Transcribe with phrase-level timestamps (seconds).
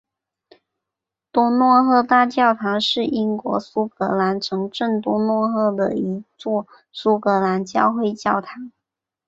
[1.31, 8.71] 多诺赫大教堂是英国苏格兰城镇多诺赫的一座苏格兰教会教堂。